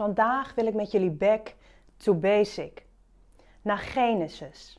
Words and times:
Vandaag 0.00 0.54
wil 0.54 0.66
ik 0.66 0.74
met 0.74 0.90
jullie 0.90 1.10
back 1.10 1.54
to 1.96 2.14
basic, 2.14 2.86
naar 3.62 3.78
Genesis. 3.78 4.78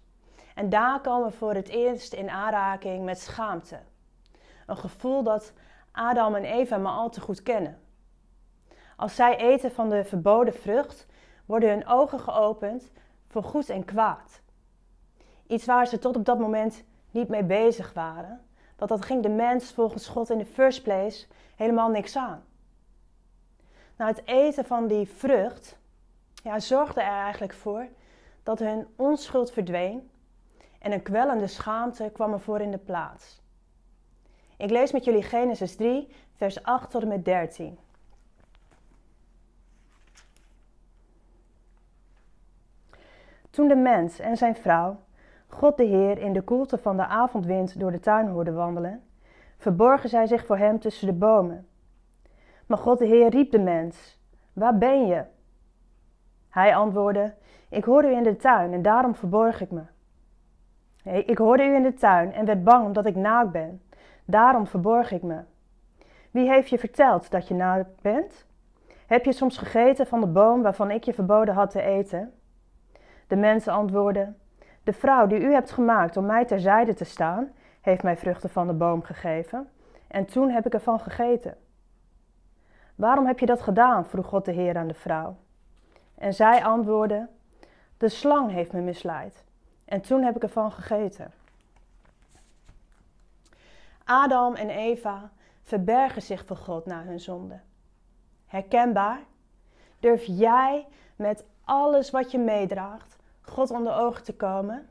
En 0.55 0.70
daar 0.70 1.01
komen 1.01 1.29
we 1.29 1.38
voor 1.38 1.54
het 1.54 1.67
eerst 1.67 2.13
in 2.13 2.29
aanraking 2.29 3.05
met 3.05 3.20
schaamte. 3.20 3.79
Een 4.65 4.78
gevoel 4.78 5.23
dat 5.23 5.54
Adam 5.92 6.36
en 6.36 6.44
Eva 6.44 6.78
maar 6.78 6.94
al 6.94 7.10
te 7.10 7.21
goed 7.21 7.44
kennen. 7.44 7.79
Als 8.96 9.15
zij 9.15 9.38
eten 9.38 9.71
van 9.71 9.89
de 9.89 10.04
verboden 10.04 10.54
vrucht, 10.54 11.07
worden 11.46 11.69
hun 11.69 11.88
ogen 11.88 12.19
geopend 12.19 12.92
voor 13.28 13.44
goed 13.44 13.69
en 13.69 13.85
kwaad. 13.85 14.42
Iets 15.47 15.65
waar 15.65 15.88
ze 15.88 15.99
tot 15.99 16.16
op 16.16 16.26
dat 16.26 16.40
moment 16.40 16.84
niet 17.12 17.27
mee 17.27 17.44
bezig 17.44 17.94
waren. 17.94 18.45
Want 18.77 18.90
dat 18.90 19.05
ging 19.05 19.23
de 19.23 19.30
mens 19.30 19.72
volgens 19.73 20.08
God 20.08 20.30
in 20.30 20.38
de 20.38 20.45
first 20.45 20.84
place 20.84 21.27
helemaal 21.55 21.90
niks 21.90 22.17
aan. 22.17 22.44
Nou, 24.02 24.13
het 24.13 24.27
eten 24.27 24.66
van 24.66 24.88
die 24.88 25.08
vrucht 25.08 25.77
ja, 26.44 26.59
zorgde 26.59 27.02
er 27.02 27.08
eigenlijk 27.08 27.53
voor 27.53 27.88
dat 28.44 28.59
hun 28.59 28.88
onschuld 28.95 29.52
verdween 29.52 30.09
en 30.80 30.91
een 30.91 31.02
kwellende 31.02 31.48
schaamte 31.48 32.09
kwam 32.13 32.34
ervoor 32.34 32.61
in 32.61 32.72
de 32.72 32.77
plaats. 32.77 33.41
Ik 34.58 34.70
lees 34.70 34.91
met 34.91 35.03
jullie 35.03 35.23
Genesis 35.23 35.75
3, 35.75 36.08
vers 36.35 36.63
8 36.63 36.89
tot 36.91 37.02
en 37.02 37.08
met 37.08 37.25
13. 37.25 37.77
Toen 43.49 43.67
de 43.67 43.75
mens 43.75 44.20
en 44.20 44.38
zijn 44.38 44.55
vrouw 44.55 44.99
God 45.47 45.77
de 45.77 45.86
Heer 45.86 46.17
in 46.17 46.33
de 46.33 46.41
koelte 46.41 46.77
van 46.77 46.97
de 46.97 47.05
avondwind 47.05 47.80
door 47.80 47.91
de 47.91 47.99
tuin 47.99 48.27
hoorden 48.27 48.55
wandelen, 48.55 49.03
verborgen 49.58 50.09
zij 50.09 50.27
zich 50.27 50.45
voor 50.45 50.58
hem 50.58 50.80
tussen 50.80 51.08
de 51.08 51.13
bomen. 51.13 51.66
Maar 52.71 52.80
God 52.80 52.99
de 52.99 53.05
Heer 53.05 53.30
riep 53.30 53.52
de 53.52 53.59
mens: 53.59 54.20
Waar 54.53 54.77
ben 54.77 55.07
je? 55.07 55.23
Hij 56.49 56.75
antwoordde: 56.75 57.34
Ik 57.70 57.84
hoorde 57.84 58.07
u 58.07 58.16
in 58.16 58.23
de 58.23 58.35
tuin 58.35 58.73
en 58.73 58.81
daarom 58.81 59.16
verborg 59.16 59.61
ik 59.61 59.72
me. 59.72 59.81
Ik 61.03 61.38
hoorde 61.38 61.64
u 61.64 61.75
in 61.75 61.83
de 61.83 61.94
tuin 61.94 62.33
en 62.33 62.45
werd 62.45 62.64
bang 62.64 62.86
omdat 62.86 63.05
ik 63.05 63.16
naakt 63.16 63.52
ben. 63.52 63.81
Daarom 64.25 64.67
verborg 64.67 65.11
ik 65.11 65.22
me. 65.22 65.39
Wie 66.31 66.49
heeft 66.49 66.69
je 66.69 66.77
verteld 66.77 67.31
dat 67.31 67.47
je 67.47 67.53
naakt 67.53 68.02
bent? 68.02 68.45
Heb 69.08 69.25
je 69.25 69.33
soms 69.33 69.58
gegeten 69.58 70.08
van 70.08 70.19
de 70.19 70.27
boom 70.27 70.61
waarvan 70.61 70.92
ik 70.92 71.03
je 71.03 71.14
verboden 71.14 71.53
had 71.53 71.72
te 71.72 71.81
eten? 71.81 72.33
De 73.27 73.36
mensen 73.36 73.73
antwoordden: 73.73 74.38
De 74.83 74.94
vrouw 74.94 75.27
die 75.27 75.39
u 75.39 75.53
hebt 75.53 75.72
gemaakt 75.72 76.17
om 76.17 76.25
mij 76.25 76.45
terzijde 76.45 76.94
te 76.94 77.05
staan, 77.05 77.52
heeft 77.81 78.03
mij 78.03 78.17
vruchten 78.17 78.49
van 78.49 78.67
de 78.67 78.73
boom 78.73 79.02
gegeven, 79.02 79.69
en 80.08 80.25
toen 80.25 80.49
heb 80.49 80.66
ik 80.66 80.73
ervan 80.73 80.99
gegeten. 80.99 81.58
Waarom 82.95 83.25
heb 83.25 83.39
je 83.39 83.45
dat 83.45 83.61
gedaan? 83.61 84.06
vroeg 84.06 84.25
God 84.25 84.45
de 84.45 84.52
Heer 84.52 84.78
aan 84.78 84.88
de 84.88 84.94
vrouw. 84.94 85.38
En 86.16 86.34
zij 86.34 86.64
antwoordde: 86.64 87.28
De 87.98 88.09
slang 88.09 88.52
heeft 88.52 88.72
me 88.72 88.81
misleid. 88.81 89.44
En 89.86 90.02
toen 90.02 90.23
heb 90.23 90.36
ik 90.36 90.44
ervan 90.44 90.72
gegeten. 90.72 91.31
Adam 94.03 94.56
en 94.56 94.70
Eva 94.70 95.31
verbergen 95.64 96.22
zich 96.22 96.45
voor 96.45 96.58
God 96.58 96.86
na 96.86 97.03
hun 97.03 97.20
zonde. 97.20 97.59
Herkenbaar? 98.48 99.20
Durf 100.00 100.23
jij 100.26 100.88
met 101.16 101.45
alles 101.64 102.09
wat 102.11 102.31
je 102.31 102.39
meedraagt 102.39 103.17
God 103.42 103.72
onder 103.72 103.94
ogen 103.94 104.23
te 104.23 104.36
komen? 104.36 104.89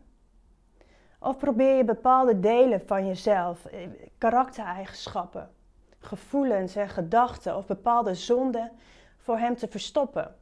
Of 1.18 1.38
probeer 1.38 1.76
je 1.76 1.84
bepaalde 1.84 2.40
delen 2.40 2.86
van 2.86 3.06
jezelf, 3.06 3.64
eh, 3.64 3.88
karaktereigenschappen, 4.18 5.50
gevoelens 6.00 6.76
en 6.76 6.88
gedachten 6.88 7.56
of 7.56 7.66
bepaalde 7.66 8.14
zonden 8.14 8.72
voor 9.16 9.38
Hem 9.38 9.56
te 9.56 9.68
verstoppen? 9.68 10.34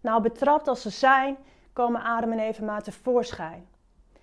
Nou, 0.00 0.22
betrapt 0.22 0.68
als 0.68 0.82
ze 0.82 0.90
zijn, 0.90 1.36
komen 1.72 2.02
Adam 2.02 2.32
en 2.32 2.38
Eva 2.38 2.80
tevoorschijn. 2.80 3.66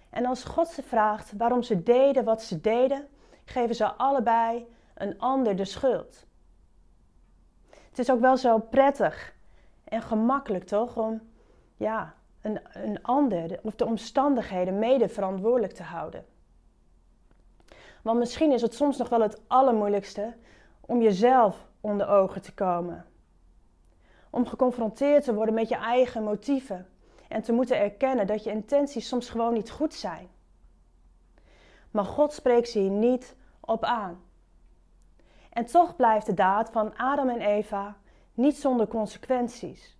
En 0.09 0.25
als 0.25 0.43
God 0.43 0.67
ze 0.67 0.83
vraagt 0.83 1.33
waarom 1.37 1.63
ze 1.63 1.83
deden 1.83 2.23
wat 2.23 2.41
ze 2.41 2.61
deden, 2.61 3.07
geven 3.45 3.75
ze 3.75 3.93
allebei 3.93 4.67
een 4.93 5.19
ander 5.19 5.55
de 5.55 5.65
schuld. 5.65 6.25
Het 7.89 7.99
is 7.99 8.11
ook 8.11 8.19
wel 8.19 8.37
zo 8.37 8.59
prettig 8.59 9.33
en 9.83 10.01
gemakkelijk 10.01 10.63
toch 10.63 10.97
om 10.97 11.21
ja, 11.77 12.13
een, 12.41 12.59
een 12.73 13.03
ander 13.03 13.59
of 13.63 13.75
de 13.75 13.85
omstandigheden 13.85 14.79
mede 14.79 15.09
verantwoordelijk 15.09 15.73
te 15.73 15.83
houden. 15.83 16.25
Want 18.01 18.19
misschien 18.19 18.51
is 18.51 18.61
het 18.61 18.73
soms 18.73 18.97
nog 18.97 19.09
wel 19.09 19.21
het 19.21 19.41
allermoeilijkste 19.47 20.35
om 20.81 21.01
jezelf 21.01 21.67
onder 21.81 22.07
ogen 22.07 22.41
te 22.41 22.53
komen. 22.53 23.05
Om 24.29 24.47
geconfronteerd 24.47 25.23
te 25.23 25.33
worden 25.33 25.53
met 25.53 25.69
je 25.69 25.75
eigen 25.75 26.23
motieven 26.23 26.87
en 27.27 27.41
te 27.41 27.51
moeten 27.51 27.77
erkennen 27.77 28.27
dat 28.27 28.43
je 28.43 28.51
intenties 28.51 29.07
soms 29.07 29.29
gewoon 29.29 29.53
niet 29.53 29.71
goed 29.71 29.93
zijn. 29.93 30.29
Maar 31.91 32.05
God 32.05 32.33
spreekt 32.33 32.69
ze 32.69 32.79
hier 32.79 32.89
niet 32.89 33.35
op 33.59 33.83
aan. 33.83 34.23
En 35.49 35.65
toch 35.65 35.95
blijft 35.95 36.25
de 36.25 36.33
daad 36.33 36.69
van 36.69 36.97
Adam 36.97 37.29
en 37.29 37.41
Eva 37.41 37.97
niet 38.33 38.57
zonder 38.57 38.87
consequenties. 38.87 39.97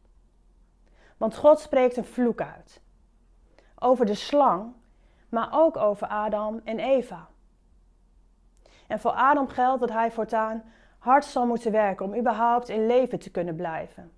Want 1.18 1.36
God 1.36 1.60
spreekt 1.60 1.98
een 1.98 2.06
vloek 2.06 2.42
uit. 2.42 2.82
Over 3.80 4.06
de 4.06 4.16
slang, 4.16 4.74
maar 5.30 5.50
ook 5.52 5.78
over 5.78 6.08
Adam 6.08 6.62
en 6.64 6.80
Eva. 6.80 7.31
En 8.92 9.00
voor 9.00 9.12
Adam 9.12 9.48
geldt 9.48 9.80
dat 9.80 9.90
hij 9.90 10.12
voortaan 10.12 10.64
hard 10.98 11.26
zal 11.26 11.46
moeten 11.46 11.72
werken 11.72 12.06
om 12.06 12.16
überhaupt 12.16 12.70
in 12.70 12.86
leven 12.86 13.20
te 13.20 13.32
kunnen 13.32 13.56
blijven. 13.56 14.12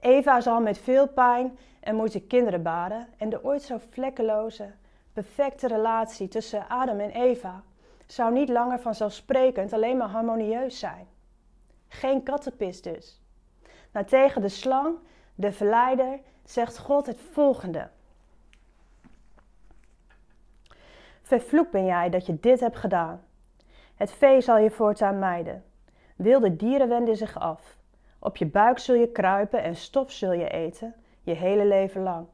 Eva 0.00 0.40
zal 0.40 0.60
met 0.60 0.78
veel 0.78 1.08
pijn 1.08 1.58
en 1.80 1.96
moeite 1.96 2.20
kinderen 2.20 2.62
baren 2.62 3.08
en 3.16 3.28
de 3.28 3.44
ooit 3.44 3.62
zo 3.62 3.78
vlekkeloze, 3.90 4.72
perfecte 5.12 5.68
relatie 5.68 6.28
tussen 6.28 6.68
Adam 6.68 7.00
en 7.00 7.10
Eva 7.10 7.62
zou 8.06 8.32
niet 8.32 8.48
langer 8.48 8.80
vanzelfsprekend 8.80 9.72
alleen 9.72 9.96
maar 9.96 10.08
harmonieus 10.08 10.78
zijn. 10.78 11.06
Geen 11.88 12.22
kattenpis 12.22 12.82
dus. 12.82 13.20
Maar 13.92 14.04
tegen 14.04 14.42
de 14.42 14.48
slang, 14.48 14.96
de 15.34 15.52
verleider, 15.52 16.20
zegt 16.44 16.78
God 16.78 17.06
het 17.06 17.20
volgende. 17.20 17.88
Vervloekt 21.22 21.70
ben 21.70 21.84
jij 21.84 22.10
dat 22.10 22.26
je 22.26 22.40
dit 22.40 22.60
hebt 22.60 22.76
gedaan. 22.76 23.22
Het 23.94 24.12
vee 24.12 24.40
zal 24.40 24.58
je 24.58 24.70
voortaan 24.70 25.18
mijden. 25.18 25.64
Wilde 26.16 26.56
dieren 26.56 26.88
wenden 26.88 27.16
zich 27.16 27.38
af. 27.38 27.76
Op 28.18 28.36
je 28.36 28.46
buik 28.46 28.78
zul 28.78 28.94
je 28.94 29.12
kruipen 29.12 29.62
en 29.62 29.76
stof 29.76 30.10
zul 30.10 30.32
je 30.32 30.48
eten, 30.48 30.94
je 31.22 31.32
hele 31.32 31.64
leven 31.64 32.02
lang. 32.02 32.26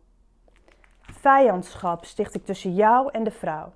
Vijandschap 1.01 2.05
sticht 2.05 2.35
ik 2.35 2.45
tussen 2.45 2.75
jou 2.75 3.11
en 3.13 3.25
de 3.25 3.31
vrouw, 3.31 3.73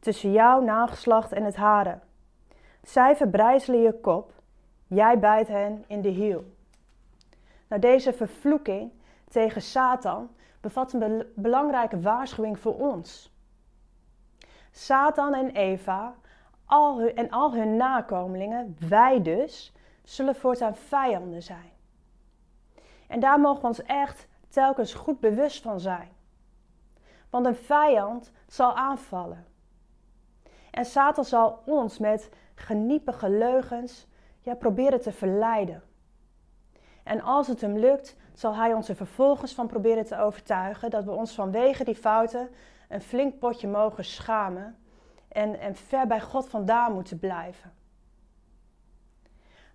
tussen 0.00 0.32
jouw 0.32 0.60
nageslacht 0.60 1.32
en 1.32 1.44
het 1.44 1.56
haren. 1.56 2.02
Zij 2.82 3.16
verbrijzelen 3.16 3.80
je 3.80 4.00
kop, 4.00 4.32
jij 4.86 5.18
bijt 5.18 5.48
hen 5.48 5.84
in 5.86 6.00
de 6.00 6.08
hiel. 6.08 6.44
Nou, 7.68 7.80
deze 7.80 8.12
vervloeking 8.12 8.92
tegen 9.28 9.62
Satan 9.62 10.30
bevat 10.60 10.92
een 10.92 11.26
belangrijke 11.34 12.00
waarschuwing 12.00 12.58
voor 12.58 12.74
ons. 12.74 13.34
Satan 14.70 15.34
en 15.34 15.50
Eva 15.50 16.14
al 16.66 17.00
en 17.00 17.30
al 17.30 17.54
hun 17.54 17.76
nakomelingen, 17.76 18.76
wij 18.88 19.22
dus, 19.22 19.72
zullen 20.02 20.34
voortaan 20.34 20.76
vijanden 20.76 21.42
zijn. 21.42 21.72
En 23.08 23.20
daar 23.20 23.40
mogen 23.40 23.60
we 23.60 23.66
ons 23.66 23.82
echt 23.82 24.28
telkens 24.48 24.94
goed 24.94 25.20
bewust 25.20 25.62
van 25.62 25.80
zijn. 25.80 26.08
Want 27.30 27.46
een 27.46 27.56
vijand 27.56 28.32
zal 28.46 28.76
aanvallen. 28.76 29.46
En 30.70 30.84
Satan 30.84 31.24
zal 31.24 31.62
ons 31.64 31.98
met 31.98 32.30
geniepige 32.54 33.30
leugens 33.30 34.06
ja, 34.40 34.54
proberen 34.54 35.00
te 35.00 35.12
verleiden. 35.12 35.82
En 37.04 37.20
als 37.20 37.46
het 37.46 37.60
hem 37.60 37.78
lukt, 37.78 38.16
zal 38.32 38.54
hij 38.54 38.74
ons 38.74 38.88
er 38.88 38.96
vervolgens 38.96 39.54
van 39.54 39.66
proberen 39.66 40.06
te 40.06 40.18
overtuigen 40.18 40.90
dat 40.90 41.04
we 41.04 41.10
ons 41.10 41.34
vanwege 41.34 41.84
die 41.84 41.94
fouten 41.94 42.48
een 42.88 43.00
flink 43.00 43.38
potje 43.38 43.68
mogen 43.68 44.04
schamen 44.04 44.76
en, 45.36 45.60
en 45.60 45.74
ver 45.74 46.06
bij 46.06 46.20
God 46.20 46.48
vandaan 46.48 46.92
moeten 46.92 47.18
blijven. 47.18 47.72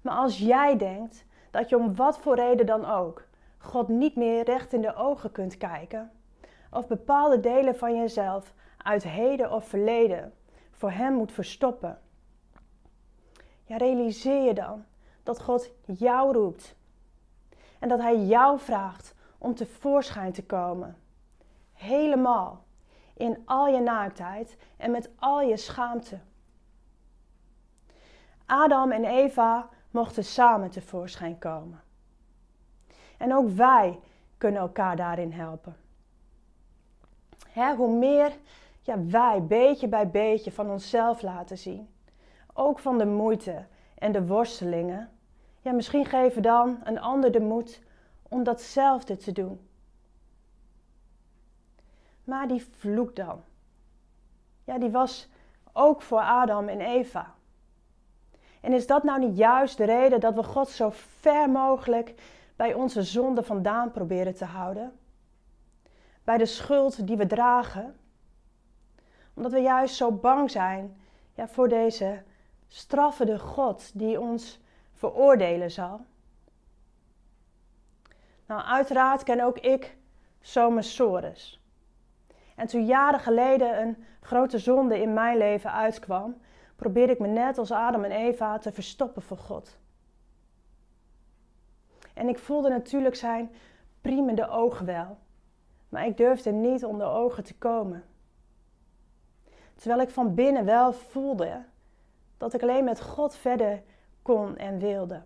Maar 0.02 0.16
als 0.16 0.38
jij 0.38 0.78
denkt 0.78 1.26
dat 1.52 1.70
je 1.70 1.78
om 1.78 1.96
wat 1.96 2.20
voor 2.20 2.36
reden 2.36 2.66
dan 2.66 2.86
ook 2.86 3.28
God 3.58 3.88
niet 3.88 4.16
meer 4.16 4.44
recht 4.44 4.74
in 4.74 4.82
de 4.82 4.96
ogen 4.96 5.32
kunt 5.32 5.58
kijken, 5.58 6.12
of 6.72 6.88
bepaalde 6.88 7.40
delen 7.40 7.76
van 7.76 7.96
jezelf 7.96 8.54
uit 8.78 9.04
heden 9.04 9.52
of 9.52 9.68
verleden 9.68 10.34
voor 10.72 10.92
Hem 10.92 11.14
moet 11.14 11.32
verstoppen, 11.32 12.00
ja, 13.64 13.78
realiseer 13.78 14.44
je 14.44 14.54
dan 14.54 14.86
dat 15.24 15.42
God 15.42 15.72
jou 15.86 16.34
roept 16.34 16.76
en 17.80 17.90
dat 17.90 18.00
Hij 18.00 18.18
jou 18.18 18.60
vraagt 18.60 19.16
om 19.38 19.56
tevoorschijn 19.56 20.32
te 20.32 20.46
komen. 20.46 20.98
Helemaal 21.74 22.64
in 23.22 23.42
al 23.46 23.68
je 23.68 23.80
naaktheid 23.80 24.58
en 24.78 24.92
met 24.92 25.10
al 25.20 25.42
je 25.42 25.58
schaamte. 25.58 26.20
Adam 28.46 28.92
en 28.92 29.06
Eva 29.06 29.70
mochten 29.92 30.24
samen 30.24 30.70
tevoorschijn 30.70 31.38
komen. 31.38 31.82
En 33.18 33.34
ook 33.34 33.50
wij 33.50 34.00
kunnen 34.38 34.62
elkaar 34.62 34.96
daarin 34.96 35.32
helpen. 35.32 35.76
Hoe 37.78 37.98
meer 37.98 38.32
ja, 38.82 39.06
wij 39.06 39.44
beetje 39.44 39.88
bij 39.88 40.10
beetje 40.10 40.52
van 40.52 40.70
onszelf 40.70 41.22
laten 41.22 41.58
zien, 41.58 41.90
ook 42.54 42.80
van 42.80 42.98
de 42.98 43.06
moeite 43.06 43.66
en 43.98 44.12
de 44.12 44.28
worstelingen, 44.28 45.10
ja, 45.62 45.72
misschien 45.72 46.06
geven 46.06 46.42
dan 46.42 46.80
een 46.84 47.00
ander 47.00 47.32
de 47.32 47.40
moed 47.40 47.82
om 48.30 48.44
datzelfde 48.44 49.18
te 49.18 49.32
doen. 49.32 49.70
Maar 52.24 52.48
die 52.48 52.66
vloek 52.78 53.16
dan, 53.16 53.44
ja, 54.64 54.78
die 54.78 54.92
was 54.92 55.30
ook 55.74 56.02
voor 56.02 56.22
Adam 56.22 56.68
en 56.68 56.82
Eva. 56.82 57.34
En 58.62 58.74
is 58.74 58.88
dat 58.88 59.04
nou 59.04 59.20
niet 59.20 59.38
juist 59.38 59.78
de 59.78 59.86
reden 59.86 60.20
dat 60.20 60.36
we 60.36 60.44
God 60.44 60.70
zo 60.70 60.90
ver 60.94 61.50
mogelijk 61.50 62.14
bij 62.56 62.74
onze 62.74 63.04
zonde 63.04 63.44
vandaan 63.44 63.92
proberen 63.92 64.36
te 64.36 64.46
houden? 64.46 65.00
Bij 66.24 66.38
de 66.38 66.46
schuld 66.46 67.08
die 67.08 67.18
we 67.18 67.28
dragen? 67.28 67.96
Omdat 69.34 69.52
we 69.52 69.60
juist 69.60 69.96
zo 69.96 70.12
bang 70.12 70.52
zijn 70.52 70.98
ja, 71.34 71.48
voor 71.48 71.70
deze 71.70 72.24
straffende 72.68 73.40
God 73.40 73.92
die 73.94 74.20
ons 74.20 74.60
veroordelen 74.92 75.72
zal. 75.72 76.06
Nou, 78.46 78.62
uiteraard 78.62 79.24
ken 79.24 79.42
ook 79.42 79.60
ik 79.60 79.98
Somesaurus. 80.42 81.61
En 82.62 82.68
toen 82.68 82.86
jaren 82.86 83.20
geleden 83.20 83.82
een 83.82 84.04
grote 84.20 84.60
zonde 84.60 85.02
in 85.02 85.14
mijn 85.14 85.38
leven 85.38 85.72
uitkwam, 85.72 86.42
probeerde 86.76 87.14
ik 87.14 87.20
me 87.20 87.28
net 87.28 87.58
als 87.58 87.72
Adam 87.72 88.04
en 88.04 88.12
Eva 88.12 88.58
te 88.58 88.72
verstoppen 88.72 89.22
voor 89.22 89.38
God. 89.38 89.78
En 92.14 92.28
ik 92.28 92.40
voelde 92.40 92.70
natuurlijk 92.70 93.16
zijn 93.16 93.52
priemende 94.02 94.50
ogen 94.50 94.86
wel, 94.86 95.18
maar 95.90 96.06
ik 96.06 96.18
durfde 96.18 96.52
niet 96.52 96.86
onder 96.86 97.08
ogen 97.08 97.44
te 97.44 97.58
komen. 97.58 98.04
Terwijl 99.76 100.02
ik 100.02 100.10
van 100.10 100.34
binnen 100.34 100.66
wel 100.66 100.94
voelde 100.94 101.64
dat 102.38 102.54
ik 102.54 102.62
alleen 102.62 102.84
met 102.84 103.02
God 103.02 103.36
verder 103.36 103.84
kon 104.22 104.58
en 104.58 104.80
wilde. 104.80 105.22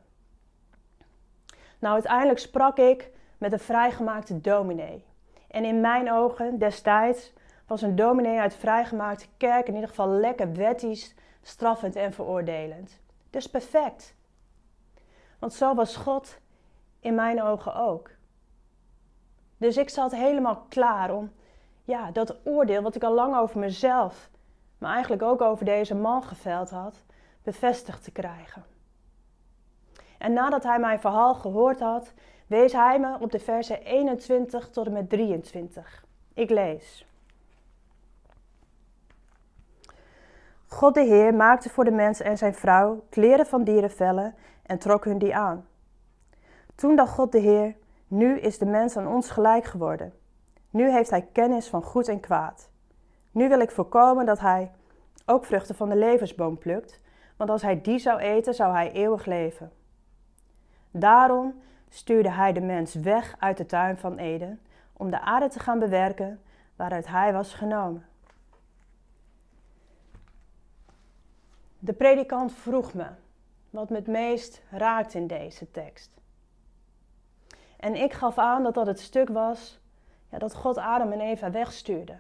Nou, 1.80 1.94
uiteindelijk 1.94 2.40
sprak 2.40 2.78
ik 2.78 3.12
met 3.38 3.52
een 3.52 3.60
vrijgemaakte 3.60 4.42
dominee. 4.42 5.06
En 5.56 5.66
in 5.66 5.82
mijn 5.82 6.12
ogen 6.12 6.58
destijds 6.58 7.34
was 7.68 7.82
een 7.82 7.96
dominee 7.96 8.40
uit 8.40 8.56
vrijgemaakte 8.56 9.26
kerk 9.38 9.68
in 9.68 9.74
ieder 9.74 9.90
geval 9.90 10.10
lekker 10.10 10.54
wettisch, 10.54 11.16
straffend 11.42 11.96
en 11.96 12.14
veroordelend. 12.14 13.00
Dus 13.30 13.50
perfect. 13.50 14.16
Want 15.40 15.54
zo 15.54 15.76
was 15.76 15.96
God 15.96 16.40
in 17.00 17.16
mijn 17.16 17.42
ogen 17.42 17.76
ook. 17.76 18.10
Dus 19.58 19.78
ik 19.78 19.90
zat 19.90 20.12
helemaal 20.12 20.66
klaar 20.70 21.16
om 21.16 21.32
ja, 21.84 22.12
dat 22.12 22.46
oordeel 22.46 22.82
wat 22.82 22.96
ik 22.96 23.04
al 23.04 23.14
lang 23.14 23.36
over 23.36 23.60
mezelf, 23.60 24.30
maar 24.78 24.94
eigenlijk 24.94 25.24
ook 25.24 25.42
over 25.42 25.66
deze 25.66 25.96
man 25.96 26.24
geveld 26.24 26.70
had, 26.70 27.04
bevestigd 27.44 28.04
te 28.04 28.12
krijgen. 28.12 28.64
En 30.26 30.34
nadat 30.34 30.64
hij 30.64 30.80
mijn 30.80 31.00
verhaal 31.00 31.36
gehoord 31.36 31.80
had, 31.80 32.14
wees 32.48 32.74
hij 32.74 33.00
me 33.00 33.18
op 33.20 33.32
de 33.32 33.40
versen 33.40 33.82
21 33.82 34.70
tot 34.70 34.86
en 34.86 34.92
met 34.92 35.10
23. 35.10 36.06
Ik 36.34 36.50
lees. 36.50 37.08
God 40.68 40.94
de 40.94 41.04
Heer 41.04 41.34
maakte 41.34 41.70
voor 41.70 41.84
de 41.84 41.92
mens 41.92 42.20
en 42.20 42.38
zijn 42.38 42.54
vrouw 42.54 43.04
kleren 43.10 43.46
van 43.46 43.64
dierenvellen 43.64 44.36
en 44.64 44.80
trok 44.80 45.06
hun 45.06 45.18
die 45.18 45.36
aan. 45.36 45.68
Toen 46.76 46.96
dacht 46.96 47.14
God 47.14 47.32
de 47.32 47.40
Heer, 47.40 47.76
nu 48.08 48.40
is 48.40 48.58
de 48.58 48.66
mens 48.66 48.98
aan 48.98 49.08
ons 49.08 49.30
gelijk 49.30 49.64
geworden. 49.64 50.14
Nu 50.70 50.92
heeft 50.92 51.10
hij 51.10 51.28
kennis 51.32 51.68
van 51.68 51.84
goed 51.84 52.08
en 52.08 52.20
kwaad. 52.20 52.70
Nu 53.32 53.50
wil 53.50 53.60
ik 53.60 53.72
voorkomen 53.72 54.26
dat 54.26 54.40
hij 54.40 54.72
ook 55.26 55.46
vruchten 55.46 55.76
van 55.76 55.90
de 55.90 55.96
levensboom 55.96 56.58
plukt, 56.58 57.02
want 57.38 57.50
als 57.50 57.62
hij 57.62 57.82
die 57.82 58.00
zou 58.00 58.20
eten, 58.20 58.54
zou 58.54 58.74
hij 58.74 58.92
eeuwig 58.92 59.26
leven. 59.26 59.72
Daarom 60.98 61.62
stuurde 61.90 62.30
hij 62.30 62.54
de 62.54 62.62
mens 62.62 62.94
weg 62.94 63.36
uit 63.40 63.58
de 63.58 63.66
tuin 63.66 63.98
van 63.98 64.18
Eden 64.18 64.62
om 64.94 65.10
de 65.10 65.22
aarde 65.22 65.50
te 65.50 65.60
gaan 65.60 65.80
bewerken 65.80 66.42
waaruit 66.76 67.08
hij 67.08 67.34
was 67.34 67.54
genomen. 67.54 68.06
De 71.80 71.94
predikant 71.94 72.54
vroeg 72.54 72.94
me 72.94 73.08
wat 73.70 73.90
me 73.90 73.96
het 73.96 74.08
meest 74.08 74.62
raakt 74.70 75.14
in 75.14 75.28
deze 75.28 75.72
tekst. 75.72 76.12
En 77.78 77.96
ik 77.96 78.14
gaf 78.14 78.38
aan 78.38 78.64
dat 78.64 78.74
dat 78.74 78.88
het 78.88 79.00
stuk 79.00 79.30
was 79.30 79.80
ja, 80.30 80.38
dat 80.38 80.56
God 80.56 80.78
Adam 80.78 81.12
en 81.12 81.22
Eva 81.22 81.52
wegstuurde. 81.52 82.18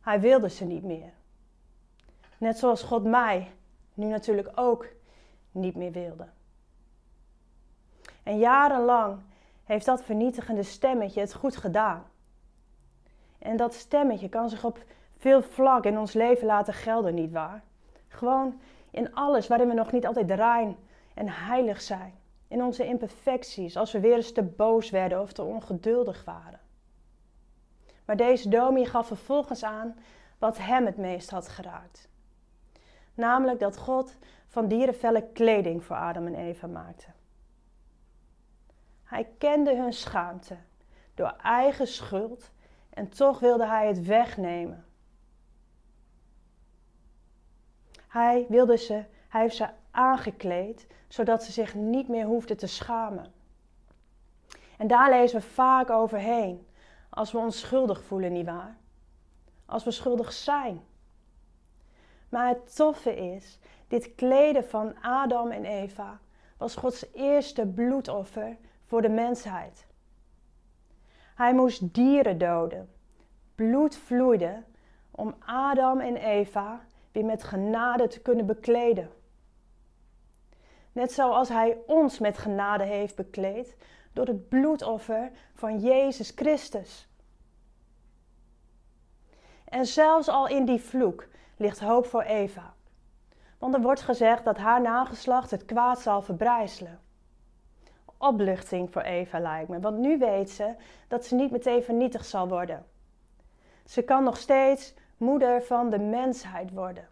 Hij 0.00 0.20
wilde 0.20 0.48
ze 0.48 0.64
niet 0.64 0.84
meer. 0.84 1.12
Net 2.38 2.58
zoals 2.58 2.82
God 2.82 3.04
mij 3.04 3.52
nu 3.94 4.06
natuurlijk 4.06 4.50
ook 4.54 4.86
niet 5.50 5.76
meer 5.76 5.92
wilde. 5.92 6.28
En 8.22 8.38
jarenlang 8.38 9.18
heeft 9.64 9.86
dat 9.86 10.04
vernietigende 10.04 10.62
stemmetje 10.62 11.20
het 11.20 11.34
goed 11.34 11.56
gedaan. 11.56 12.04
En 13.38 13.56
dat 13.56 13.74
stemmetje 13.74 14.28
kan 14.28 14.48
zich 14.48 14.64
op 14.64 14.84
veel 15.16 15.42
vlak 15.42 15.84
in 15.84 15.98
ons 15.98 16.12
leven 16.12 16.46
laten 16.46 16.74
gelden, 16.74 17.14
nietwaar? 17.14 17.62
Gewoon 18.08 18.60
in 18.90 19.14
alles 19.14 19.48
waarin 19.48 19.68
we 19.68 19.74
nog 19.74 19.92
niet 19.92 20.06
altijd 20.06 20.30
rein 20.30 20.76
en 21.14 21.28
heilig 21.28 21.80
zijn. 21.80 22.14
In 22.48 22.62
onze 22.62 22.86
imperfecties, 22.86 23.76
als 23.76 23.92
we 23.92 24.00
weer 24.00 24.16
eens 24.16 24.32
te 24.32 24.42
boos 24.42 24.90
werden 24.90 25.20
of 25.20 25.32
te 25.32 25.42
ongeduldig 25.42 26.24
waren. 26.24 26.60
Maar 28.04 28.16
deze 28.16 28.48
dominee 28.48 28.86
gaf 28.86 29.06
vervolgens 29.06 29.64
aan 29.64 29.96
wat 30.38 30.58
hem 30.58 30.86
het 30.86 30.96
meest 30.96 31.30
had 31.30 31.48
geraakt. 31.48 32.08
Namelijk 33.14 33.60
dat 33.60 33.78
God 33.78 34.16
van 34.46 34.68
dierenvellen 34.68 35.32
kleding 35.32 35.84
voor 35.84 35.96
Adam 35.96 36.26
en 36.26 36.34
Eva 36.34 36.66
maakte. 36.66 37.06
Hij 39.12 39.28
kende 39.38 39.76
hun 39.76 39.92
schaamte 39.92 40.56
door 41.14 41.34
eigen 41.42 41.86
schuld 41.86 42.50
en 42.90 43.08
toch 43.08 43.38
wilde 43.38 43.66
hij 43.66 43.86
het 43.86 44.06
wegnemen. 44.06 44.84
Hij 48.08 48.46
wilde 48.48 48.76
ze, 48.76 49.04
hij 49.28 49.40
heeft 49.40 49.56
ze 49.56 49.68
aangekleed, 49.90 50.86
zodat 51.08 51.44
ze 51.44 51.52
zich 51.52 51.74
niet 51.74 52.08
meer 52.08 52.24
hoefden 52.24 52.56
te 52.56 52.66
schamen. 52.66 53.32
En 54.78 54.86
daar 54.86 55.10
lezen 55.10 55.40
we 55.40 55.46
vaak 55.46 55.90
overheen, 55.90 56.66
als 57.10 57.32
we 57.32 57.38
ons 57.38 57.60
schuldig 57.60 58.02
voelen, 58.02 58.32
nietwaar? 58.32 58.76
Als 59.66 59.84
we 59.84 59.90
schuldig 59.90 60.32
zijn. 60.32 60.82
Maar 62.28 62.48
het 62.48 62.76
toffe 62.76 63.16
is, 63.16 63.58
dit 63.88 64.14
kleden 64.14 64.64
van 64.64 65.02
Adam 65.02 65.50
en 65.50 65.64
Eva 65.64 66.20
was 66.56 66.74
Gods 66.74 67.06
eerste 67.12 67.66
bloedoffer 67.66 68.56
voor 68.92 69.02
de 69.02 69.08
mensheid. 69.08 69.86
Hij 71.34 71.54
moest 71.54 71.94
dieren 71.94 72.38
doden. 72.38 72.92
Bloed 73.54 73.96
vloeide 73.96 74.62
om 75.10 75.34
Adam 75.38 76.00
en 76.00 76.16
Eva 76.16 76.80
weer 77.12 77.24
met 77.24 77.44
genade 77.44 78.08
te 78.08 78.20
kunnen 78.20 78.46
bekleden. 78.46 79.10
Net 80.92 81.12
zoals 81.12 81.48
Hij 81.48 81.78
ons 81.86 82.18
met 82.18 82.38
genade 82.38 82.84
heeft 82.84 83.16
bekleed 83.16 83.76
door 84.12 84.26
het 84.26 84.48
bloedoffer 84.48 85.30
van 85.54 85.78
Jezus 85.78 86.32
Christus. 86.34 87.08
En 89.64 89.86
zelfs 89.86 90.28
al 90.28 90.48
in 90.48 90.64
die 90.64 90.80
vloek 90.80 91.28
ligt 91.56 91.80
hoop 91.80 92.06
voor 92.06 92.22
Eva. 92.22 92.74
Want 93.58 93.74
er 93.74 93.80
wordt 93.80 94.02
gezegd 94.02 94.44
dat 94.44 94.56
haar 94.56 94.80
nageslacht 94.80 95.50
het 95.50 95.64
kwaad 95.64 96.00
zal 96.00 96.22
verbrijzelen. 96.22 97.00
Opluchting 98.22 98.92
voor 98.92 99.02
Eva 99.02 99.38
lijkt 99.38 99.68
me, 99.68 99.80
want 99.80 99.98
nu 99.98 100.18
weet 100.18 100.50
ze 100.50 100.74
dat 101.08 101.24
ze 101.24 101.34
niet 101.34 101.50
meteen 101.50 101.82
vernietigd 101.82 102.26
zal 102.26 102.48
worden. 102.48 102.86
Ze 103.84 104.02
kan 104.02 104.24
nog 104.24 104.36
steeds 104.36 104.94
moeder 105.16 105.62
van 105.62 105.90
de 105.90 105.98
mensheid 105.98 106.70
worden. 106.70 107.08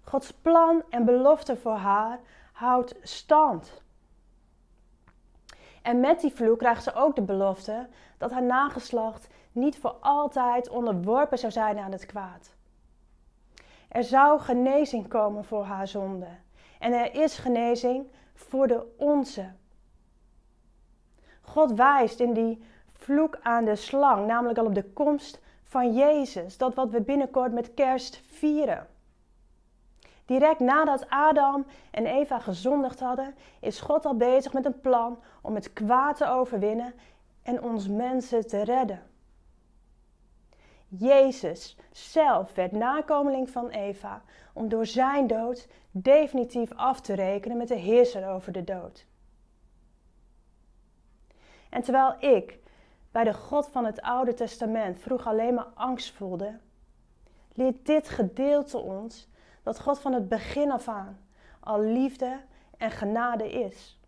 Gods 0.00 0.32
plan 0.32 0.82
en 0.90 1.04
belofte 1.04 1.56
voor 1.56 1.76
haar 1.76 2.20
houdt 2.52 2.94
stand. 3.02 3.82
En 5.82 6.00
met 6.00 6.20
die 6.20 6.32
vloek 6.32 6.58
krijgt 6.58 6.82
ze 6.82 6.94
ook 6.94 7.14
de 7.14 7.22
belofte 7.22 7.88
dat 8.18 8.30
haar 8.30 8.42
nageslacht 8.42 9.28
niet 9.52 9.78
voor 9.78 9.96
altijd 10.00 10.68
onderworpen 10.68 11.38
zou 11.38 11.52
zijn 11.52 11.78
aan 11.78 11.92
het 11.92 12.06
kwaad. 12.06 12.54
Er 13.88 14.04
zou 14.04 14.40
genezing 14.40 15.08
komen 15.08 15.44
voor 15.44 15.64
haar 15.64 15.88
zonde. 15.88 16.28
En 16.78 16.92
er 16.92 17.14
is 17.14 17.38
genezing 17.38 18.10
voor 18.34 18.66
de 18.66 18.94
onze. 18.96 19.52
God 21.40 21.72
wijst 21.72 22.20
in 22.20 22.32
die 22.32 22.62
vloek 22.92 23.38
aan 23.42 23.64
de 23.64 23.76
slang, 23.76 24.26
namelijk 24.26 24.58
al 24.58 24.66
op 24.66 24.74
de 24.74 24.92
komst 24.92 25.40
van 25.62 25.94
Jezus, 25.94 26.56
dat 26.56 26.74
wat 26.74 26.90
we 26.90 27.00
binnenkort 27.00 27.52
met 27.52 27.74
kerst 27.74 28.20
vieren. 28.26 28.86
Direct 30.24 30.60
nadat 30.60 31.08
Adam 31.08 31.66
en 31.90 32.06
Eva 32.06 32.38
gezondigd 32.38 33.00
hadden, 33.00 33.34
is 33.60 33.80
God 33.80 34.06
al 34.06 34.16
bezig 34.16 34.52
met 34.52 34.64
een 34.64 34.80
plan 34.80 35.18
om 35.42 35.54
het 35.54 35.72
kwaad 35.72 36.16
te 36.16 36.26
overwinnen 36.26 36.94
en 37.42 37.62
ons 37.62 37.88
mensen 37.88 38.46
te 38.46 38.64
redden. 38.64 39.02
Jezus 40.98 41.76
zelf 41.90 42.54
werd 42.54 42.72
nakomeling 42.72 43.50
van 43.50 43.68
Eva 43.68 44.22
om 44.52 44.68
door 44.68 44.86
zijn 44.86 45.26
dood 45.26 45.68
definitief 45.90 46.72
af 46.72 47.00
te 47.00 47.14
rekenen 47.14 47.56
met 47.56 47.68
de 47.68 47.74
heerser 47.74 48.28
over 48.28 48.52
de 48.52 48.64
dood. 48.64 49.06
En 51.70 51.82
terwijl 51.82 52.16
ik 52.18 52.58
bij 53.10 53.24
de 53.24 53.34
God 53.34 53.68
van 53.68 53.84
het 53.84 54.00
Oude 54.00 54.34
Testament 54.34 55.00
vroeg 55.00 55.26
alleen 55.26 55.54
maar 55.54 55.68
angst 55.74 56.14
voelde, 56.14 56.58
leert 57.52 57.86
dit 57.86 58.08
gedeelte 58.08 58.78
ons 58.78 59.28
dat 59.62 59.80
God 59.80 59.98
van 59.98 60.12
het 60.12 60.28
begin 60.28 60.70
af 60.70 60.88
aan 60.88 61.18
al 61.60 61.80
liefde 61.80 62.40
en 62.76 62.90
genade 62.90 63.52
is. 63.52 63.98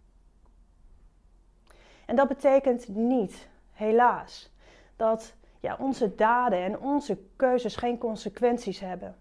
En 2.06 2.16
dat 2.16 2.28
betekent 2.28 2.88
niet, 2.88 3.48
helaas, 3.72 4.52
dat 4.96 5.34
ja, 5.66 5.76
onze 5.78 6.14
daden 6.14 6.58
en 6.58 6.78
onze 6.78 7.18
keuzes 7.36 7.76
geen 7.76 7.98
consequenties 7.98 8.80
hebben. 8.80 9.16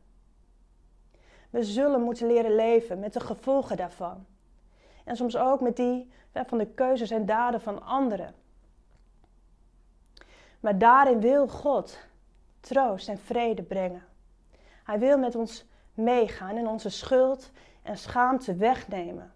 We 1.50 1.64
zullen 1.64 2.02
moeten 2.02 2.28
leren 2.28 2.56
leven 2.56 3.00
met 3.00 3.14
de 3.14 3.20
gevolgen 3.20 3.78
daarvan. 3.78 4.26
En 5.04 5.16
soms 5.16 5.38
ook 5.38 5.62
met 5.62 5.76
die 5.76 6.12
van 6.32 6.58
de 6.58 6.68
keuzes 6.68 7.12
en 7.12 7.26
daden 7.26 7.62
van 7.62 7.84
anderen. 7.84 8.36
Maar 10.60 10.78
daarin 10.78 11.20
wil 11.20 11.48
God 11.48 12.00
troost 12.60 13.08
en 13.10 13.18
vrede 13.18 13.64
brengen. 13.64 14.04
Hij 14.84 15.00
wil 15.00 15.18
met 15.18 15.36
ons 15.36 15.66
meegaan 15.94 16.56
en 16.56 16.68
onze 16.68 16.90
schuld 16.90 17.52
en 17.82 17.98
schaamte 17.98 18.56
wegnemen. 18.56 19.34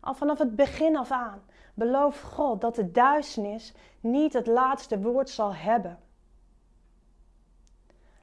Al 0.00 0.14
vanaf 0.14 0.38
het 0.38 0.56
begin 0.56 0.96
af 0.96 1.10
aan 1.10 1.42
belooft 1.74 2.22
God 2.22 2.60
dat 2.60 2.74
de 2.74 2.90
duisternis 2.90 3.74
niet 4.00 4.32
het 4.32 4.46
laatste 4.46 5.00
woord 5.00 5.30
zal 5.30 5.54
hebben. 5.54 5.98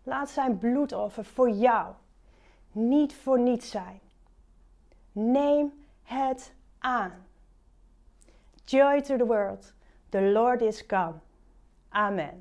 Laat 0.04 0.30
zijn 0.30 0.58
bloedoffer 0.58 1.26
voor 1.26 1.50
jou 1.50 1.94
niet 2.78 3.14
voor 3.14 3.40
niets 3.40 3.70
zijn. 3.70 4.00
Neem 5.12 5.86
het 6.04 6.54
aan. 6.80 7.26
Joy 8.66 9.02
to 9.02 9.18
the 9.18 9.26
world. 9.26 9.74
The 10.10 10.22
Lord 10.22 10.62
is 10.62 10.86
come. 10.86 11.14
Amen. 11.90 12.34